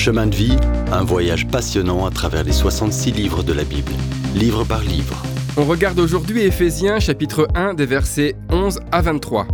[0.00, 0.56] Chemin de vie,
[0.92, 3.92] un voyage passionnant à travers les 66 livres de la Bible,
[4.34, 5.22] livre par livre.
[5.58, 9.46] On regarde aujourd'hui Éphésiens chapitre 1 des versets 11 à 23.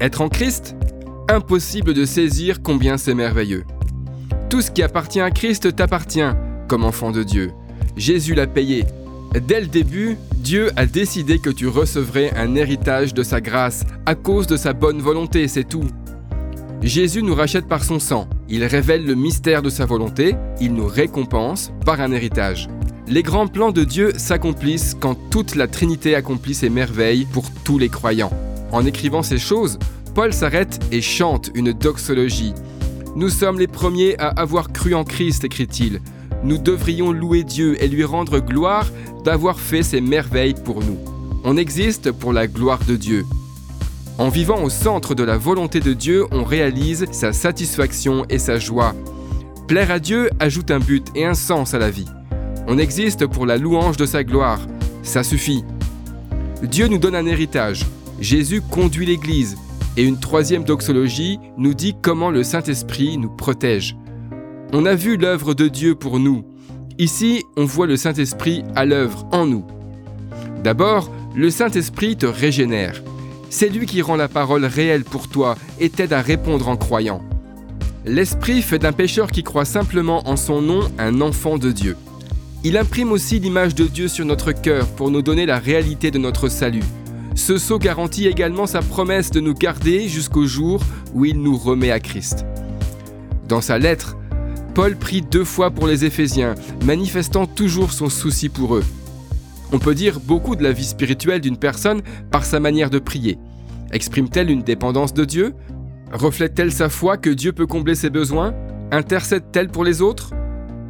[0.00, 0.76] Être en Christ
[1.28, 3.64] Impossible de saisir combien c'est merveilleux.
[4.48, 6.30] Tout ce qui appartient à Christ t'appartient
[6.68, 7.50] comme enfant de Dieu.
[7.96, 8.84] Jésus l'a payé.
[9.34, 14.14] Dès le début, Dieu a décidé que tu recevrais un héritage de sa grâce à
[14.14, 15.88] cause de sa bonne volonté, c'est tout.
[16.82, 20.86] Jésus nous rachète par son sang, il révèle le mystère de sa volonté, il nous
[20.86, 22.68] récompense par un héritage.
[23.08, 27.78] Les grands plans de Dieu s'accomplissent quand toute la Trinité accomplit ses merveilles pour tous
[27.78, 28.32] les croyants.
[28.70, 29.78] En écrivant ces choses,
[30.14, 32.54] Paul s'arrête et chante une doxologie.
[33.16, 36.00] Nous sommes les premiers à avoir cru en Christ, écrit-il.
[36.44, 38.86] Nous devrions louer Dieu et lui rendre gloire
[39.24, 40.98] d'avoir fait ces merveilles pour nous.
[41.44, 43.24] On existe pour la gloire de Dieu.
[44.18, 48.58] En vivant au centre de la volonté de Dieu, on réalise sa satisfaction et sa
[48.58, 48.94] joie.
[49.66, 52.08] Plaire à Dieu ajoute un but et un sens à la vie.
[52.68, 54.60] On existe pour la louange de sa gloire.
[55.02, 55.64] Ça suffit.
[56.62, 57.86] Dieu nous donne un héritage.
[58.20, 59.56] Jésus conduit l'Église.
[59.96, 63.96] Et une troisième doxologie nous dit comment le Saint-Esprit nous protège.
[64.72, 66.44] On a vu l'œuvre de Dieu pour nous.
[66.98, 69.66] Ici, on voit le Saint-Esprit à l'œuvre en nous.
[70.62, 73.02] D'abord, le Saint-Esprit te régénère.
[73.54, 77.22] C'est lui qui rend la parole réelle pour toi et t'aide à répondre en croyant.
[78.06, 81.98] L'Esprit fait d'un pécheur qui croit simplement en son nom un enfant de Dieu.
[82.64, 86.16] Il imprime aussi l'image de Dieu sur notre cœur pour nous donner la réalité de
[86.16, 86.82] notre salut.
[87.34, 90.82] Ce sceau garantit également sa promesse de nous garder jusqu'au jour
[91.12, 92.46] où il nous remet à Christ.
[93.48, 94.16] Dans sa lettre,
[94.74, 96.54] Paul prie deux fois pour les Éphésiens,
[96.86, 98.84] manifestant toujours son souci pour eux.
[99.72, 103.38] On peut dire beaucoup de la vie spirituelle d'une personne par sa manière de prier.
[103.90, 105.54] Exprime-t-elle une dépendance de Dieu?
[106.12, 108.54] Reflète-t-elle sa foi que Dieu peut combler ses besoins?
[108.90, 110.32] Intercède-t-elle pour les autres?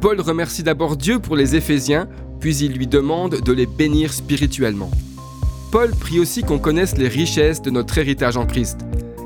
[0.01, 2.09] Paul remercie d'abord Dieu pour les Éphésiens,
[2.41, 4.91] puis il lui demande de les bénir spirituellement.
[5.71, 8.81] Paul prie aussi qu'on connaisse les richesses de notre héritage en Christ.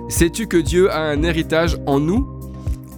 [0.08, 2.28] Sais-tu que Dieu a un héritage en nous?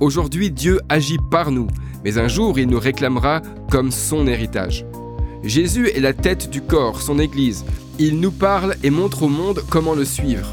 [0.01, 1.67] Aujourd'hui, Dieu agit par nous,
[2.03, 3.41] mais un jour, il nous réclamera
[3.71, 4.85] comme son héritage.
[5.43, 7.63] Jésus est la tête du corps, son Église.
[7.97, 10.47] Il nous parle et montre au monde comment le suivre.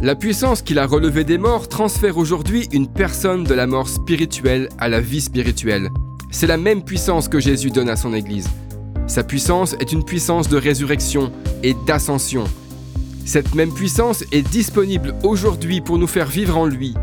[0.00, 4.68] La puissance qu'il a relevée des morts transfère aujourd'hui une personne de la mort spirituelle
[4.78, 5.90] à la vie spirituelle.
[6.30, 8.48] C'est la même puissance que Jésus donne à son Église.
[9.06, 11.30] Sa puissance est une puissance de résurrection
[11.62, 12.44] et d'ascension.
[13.24, 16.94] Cette même puissance est disponible aujourd'hui pour nous faire vivre en lui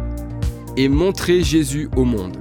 [0.77, 2.37] et montrer Jésus au monde.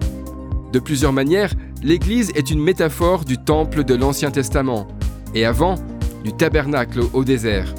[0.73, 4.87] De plusieurs manières, l'Église est une métaphore du temple de l'Ancien Testament,
[5.35, 5.75] et avant,
[6.23, 7.75] du tabernacle au désert.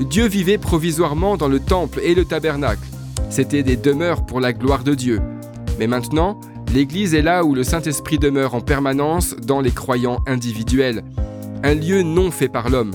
[0.00, 2.86] Dieu vivait provisoirement dans le temple et le tabernacle.
[3.30, 5.20] C'étaient des demeures pour la gloire de Dieu.
[5.78, 6.38] Mais maintenant,
[6.72, 11.02] l'Église est là où le Saint-Esprit demeure en permanence dans les croyants individuels.
[11.64, 12.94] Un lieu non fait par l'homme.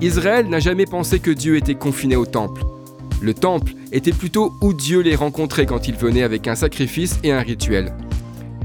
[0.00, 2.62] Israël n'a jamais pensé que Dieu était confiné au temple.
[3.20, 7.30] Le temple était plutôt où Dieu les rencontrait quand il venait avec un sacrifice et
[7.30, 7.92] un rituel.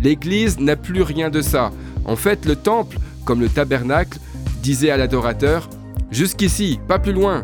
[0.02, 1.72] L'Église n'a plus rien de ça.
[2.06, 4.19] En fait, le temple, comme le tabernacle,
[4.62, 5.69] disait à l'adorateur,
[6.12, 7.44] Jusqu'ici, pas plus loin.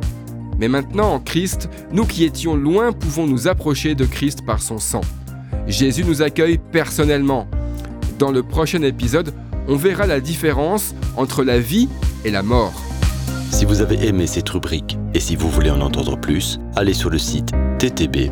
[0.58, 4.80] Mais maintenant, en Christ, nous qui étions loin pouvons nous approcher de Christ par son
[4.80, 5.02] sang.
[5.68, 7.47] Jésus nous accueille personnellement.
[8.19, 9.34] Dans le prochain épisode,
[9.68, 11.90] on verra la différence entre la vie
[12.24, 12.74] et la mort.
[13.52, 17.09] Si vous avez aimé cette rubrique et si vous voulez en entendre plus, allez sur
[17.09, 18.31] le site ttb.twr.org